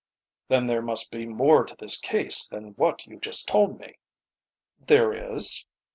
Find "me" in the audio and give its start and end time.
3.79-3.99